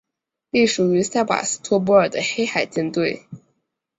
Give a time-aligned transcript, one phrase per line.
[0.49, 3.27] 隶属于塞瓦斯托波尔的黑海舰队。